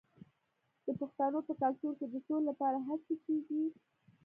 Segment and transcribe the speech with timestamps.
[0.85, 3.63] د پښتنو په کلتور کې د سولې لپاره هڅې کیږي.